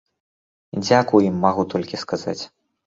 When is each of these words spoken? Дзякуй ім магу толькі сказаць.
Дзякуй 0.85 1.31
ім 1.33 1.37
магу 1.47 1.63
толькі 1.77 2.05
сказаць. 2.07 2.41